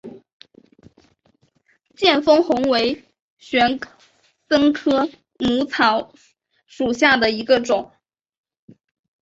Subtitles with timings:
[1.93, 3.03] 见风红为
[3.37, 3.79] 玄
[4.49, 6.11] 参科母草
[6.65, 7.91] 属下的一个种。